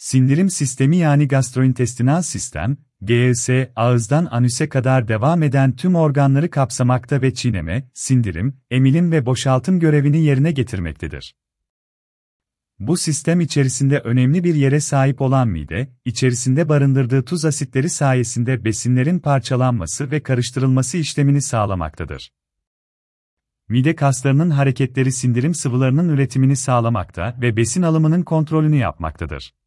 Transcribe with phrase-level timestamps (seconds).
[0.00, 7.34] Sindirim sistemi yani gastrointestinal sistem, GS, ağızdan anüse kadar devam eden tüm organları kapsamakta ve
[7.34, 11.34] çiğneme, sindirim, emilim ve boşaltım görevini yerine getirmektedir.
[12.78, 19.18] Bu sistem içerisinde önemli bir yere sahip olan mide, içerisinde barındırdığı tuz asitleri sayesinde besinlerin
[19.18, 22.32] parçalanması ve karıştırılması işlemini sağlamaktadır.
[23.68, 29.59] Mide kaslarının hareketleri sindirim sıvılarının üretimini sağlamakta ve besin alımının kontrolünü yapmaktadır.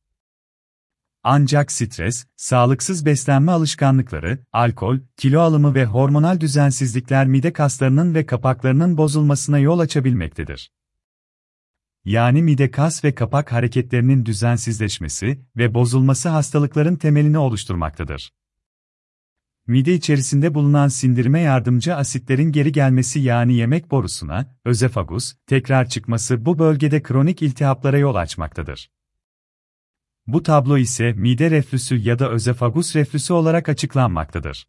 [1.25, 8.97] Ancak stres, sağlıksız beslenme alışkanlıkları, alkol, kilo alımı ve hormonal düzensizlikler mide kaslarının ve kapaklarının
[8.97, 10.71] bozulmasına yol açabilmektedir.
[12.05, 18.33] Yani mide kas ve kapak hareketlerinin düzensizleşmesi ve bozulması hastalıkların temelini oluşturmaktadır.
[19.67, 26.59] Mide içerisinde bulunan sindirime yardımcı asitlerin geri gelmesi yani yemek borusuna, özefagus, tekrar çıkması bu
[26.59, 28.89] bölgede kronik iltihaplara yol açmaktadır.
[30.27, 34.67] Bu tablo ise mide reflüsü ya da özefagus reflüsü olarak açıklanmaktadır.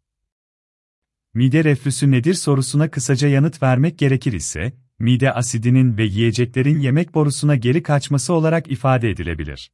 [1.33, 7.55] Mide reflüsü nedir sorusuna kısaca yanıt vermek gerekir ise, mide asidinin ve yiyeceklerin yemek borusuna
[7.55, 9.71] geri kaçması olarak ifade edilebilir.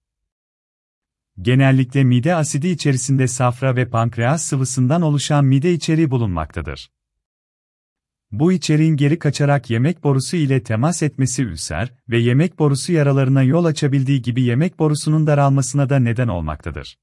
[1.42, 6.92] Genellikle mide asidi içerisinde safra ve pankreas sıvısından oluşan mide içeriği bulunmaktadır.
[8.32, 13.66] Bu içeriğin geri kaçarak yemek borusu ile temas etmesi ülser ve yemek borusu yaralarına yol
[13.66, 16.98] açabildiği gibi yemek borusunun daralmasına da neden olmaktadır.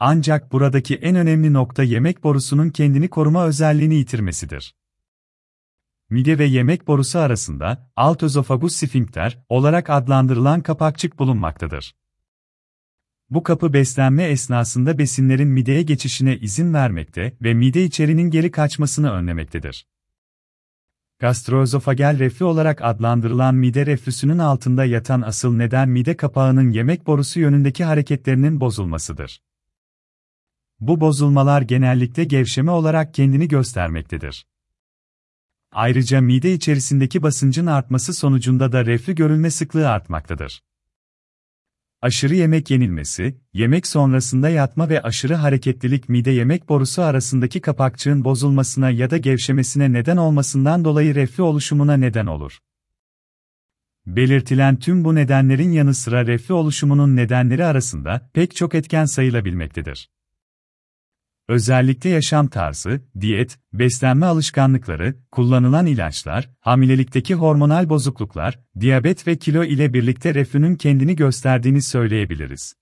[0.00, 4.74] Ancak buradaki en önemli nokta yemek borusunun kendini koruma özelliğini yitirmesidir.
[6.10, 11.94] Mide ve yemek borusu arasında alt özofagus sfinkter olarak adlandırılan kapakçık bulunmaktadır.
[13.30, 19.86] Bu kapı beslenme esnasında besinlerin mideye geçişine izin vermekte ve mide içerinin geri kaçmasını önlemektedir.
[21.18, 27.84] Gastroözofagel reflü olarak adlandırılan mide reflüsünün altında yatan asıl neden mide kapağının yemek borusu yönündeki
[27.84, 29.42] hareketlerinin bozulmasıdır.
[30.80, 34.46] Bu bozulmalar genellikle gevşeme olarak kendini göstermektedir.
[35.72, 40.62] Ayrıca mide içerisindeki basıncın artması sonucunda da reflü görülme sıklığı artmaktadır.
[42.02, 48.90] Aşırı yemek yenilmesi, yemek sonrasında yatma ve aşırı hareketlilik mide yemek borusu arasındaki kapakçığın bozulmasına
[48.90, 52.58] ya da gevşemesine neden olmasından dolayı reflü oluşumuna neden olur.
[54.06, 60.10] Belirtilen tüm bu nedenlerin yanı sıra reflü oluşumunun nedenleri arasında pek çok etken sayılabilmektedir.
[61.48, 69.92] Özellikle yaşam tarzı, diyet, beslenme alışkanlıkları, kullanılan ilaçlar, hamilelikteki hormonal bozukluklar, diyabet ve kilo ile
[69.92, 72.74] birlikte reflünün kendini gösterdiğini söyleyebiliriz.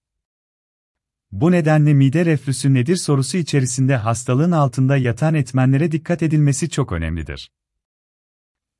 [1.33, 7.51] Bu nedenle mide reflüsü nedir sorusu içerisinde hastalığın altında yatan etmenlere dikkat edilmesi çok önemlidir.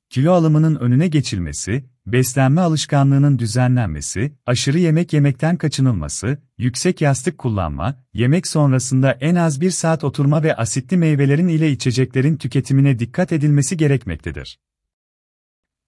[0.09, 8.47] Kilo alımının önüne geçilmesi, beslenme alışkanlığının düzenlenmesi, aşırı yemek yemekten kaçınılması, yüksek yastık kullanma, yemek
[8.47, 14.59] sonrasında en az bir saat oturma ve asitli meyvelerin ile içeceklerin tüketimine dikkat edilmesi gerekmektedir.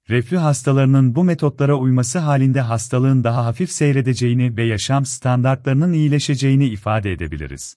[0.09, 7.11] Reflü hastalarının bu metotlara uyması halinde hastalığın daha hafif seyredeceğini ve yaşam standartlarının iyileşeceğini ifade
[7.11, 7.75] edebiliriz.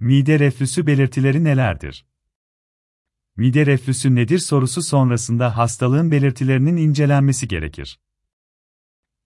[0.00, 2.06] Mide reflüsü belirtileri nelerdir?
[3.36, 8.00] Mide reflüsü nedir sorusu sonrasında hastalığın belirtilerinin incelenmesi gerekir.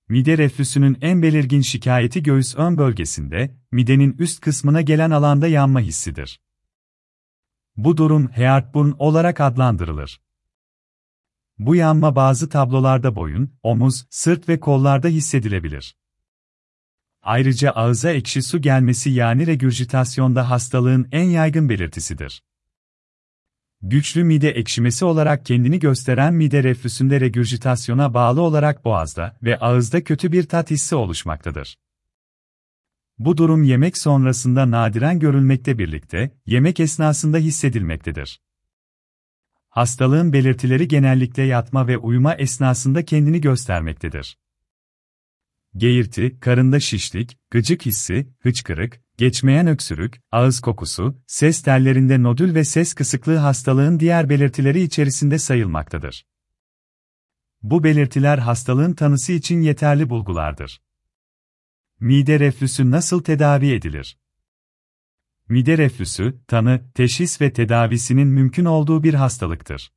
[0.09, 6.41] Mide reflüsünün en belirgin şikayeti göğüs ön bölgesinde, midenin üst kısmına gelen alanda yanma hissidir.
[7.77, 10.21] Bu durum heartburn olarak adlandırılır.
[11.59, 15.97] Bu yanma bazı tablolarda boyun, omuz, sırt ve kollarda hissedilebilir.
[17.23, 22.43] Ayrıca ağıza ekşi su gelmesi yani regürjitasyonda hastalığın en yaygın belirtisidir.
[23.89, 30.33] Güçlü mide ekşimesi olarak kendini gösteren mide reflüsünde regürjitasyona bağlı olarak boğazda ve ağızda kötü
[30.33, 31.79] bir tat hissi oluşmaktadır.
[33.19, 38.41] Bu durum yemek sonrasında nadiren görülmekte birlikte, yemek esnasında hissedilmektedir.
[39.69, 44.39] Hastalığın belirtileri genellikle yatma ve uyuma esnasında kendini göstermektedir.
[45.77, 52.95] Geğirti, karında şişlik, gıcık hissi, hıçkırık, geçmeyen öksürük, ağız kokusu, ses tellerinde nodül ve ses
[52.95, 56.27] kısıklığı hastalığın diğer belirtileri içerisinde sayılmaktadır.
[57.63, 60.83] Bu belirtiler hastalığın tanısı için yeterli bulgulardır.
[62.01, 64.19] Mide reflüsü nasıl tedavi edilir?
[65.49, 69.93] Mide reflüsü, tanı, teşhis ve tedavisinin mümkün olduğu bir hastalıktır.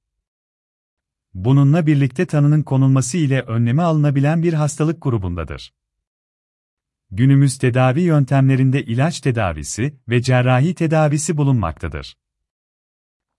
[1.34, 5.74] Bununla birlikte tanının konulması ile önlemi alınabilen bir hastalık grubundadır.
[7.12, 12.18] Günümüz tedavi yöntemlerinde ilaç tedavisi ve cerrahi tedavisi bulunmaktadır.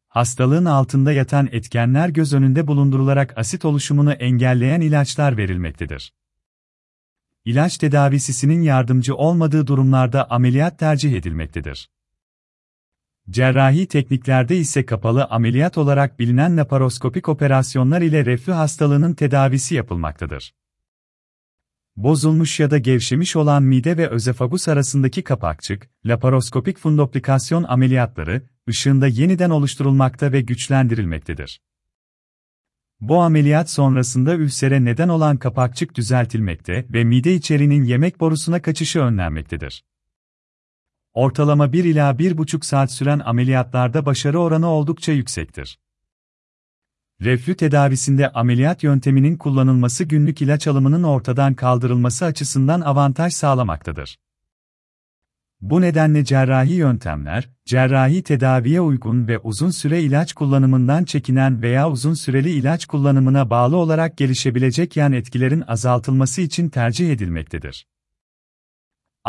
[0.09, 6.15] Hastalığın altında yatan etkenler göz önünde bulundurularak asit oluşumunu engelleyen ilaçlar verilmektedir.
[7.45, 11.91] ilaç tedavisinin yardımcı olmadığı durumlarda ameliyat tercih edilmektedir.
[13.31, 20.55] Cerrahi tekniklerde ise kapalı ameliyat olarak bilinen laparoskopik operasyonlar ile reflü hastalığının tedavisi yapılmaktadır.
[22.03, 29.51] Bozulmuş ya da gevşemiş olan mide ve özefagus arasındaki kapakçık, laparoskopik fundoplikasyon ameliyatları, ışığında yeniden
[29.51, 31.61] oluşturulmakta ve güçlendirilmektedir.
[33.01, 39.85] Bu ameliyat sonrasında ülsere neden olan kapakçık düzeltilmekte ve mide içeriğinin yemek borusuna kaçışı önlenmektedir.
[41.13, 45.79] Ortalama 1 ila 1,5 saat süren ameliyatlarda başarı oranı oldukça yüksektir.
[47.23, 54.19] Reflü tedavisinde ameliyat yönteminin kullanılması günlük ilaç alımının ortadan kaldırılması açısından avantaj sağlamaktadır.
[55.61, 62.15] Bu nedenle cerrahi yöntemler, cerrahi tedaviye uygun ve uzun süre ilaç kullanımından çekinen veya uzun
[62.15, 67.87] süreli ilaç kullanımına bağlı olarak gelişebilecek yan etkilerin azaltılması için tercih edilmektedir.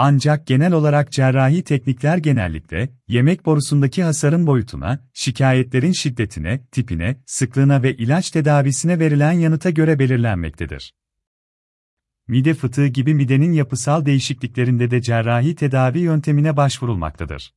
[0.04, 7.96] Ancak genel olarak cerrahi teknikler genellikle, yemek borusundaki hasarın boyutuna, şikayetlerin şiddetine, tipine, sıklığına ve
[7.96, 10.94] ilaç tedavisine verilen yanıta göre belirlenmektedir.
[12.28, 17.54] Mide fıtığı gibi midenin yapısal değişikliklerinde de cerrahi tedavi yöntemine başvurulmaktadır.